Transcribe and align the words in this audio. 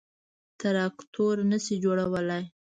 تراکتور 0.59 1.35
نه 1.51 1.57
شي 1.65 1.75
جوړولای. 1.83 2.43